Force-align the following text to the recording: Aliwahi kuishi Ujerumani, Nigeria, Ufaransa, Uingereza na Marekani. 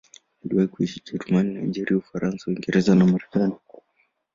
Aliwahi 0.45 0.67
kuishi 0.67 1.01
Ujerumani, 1.05 1.53
Nigeria, 1.53 1.97
Ufaransa, 1.97 2.45
Uingereza 2.47 2.95
na 2.95 3.05
Marekani. 3.05 3.53